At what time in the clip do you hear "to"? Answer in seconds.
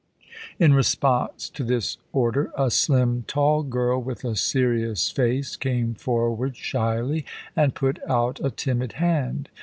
1.49-1.63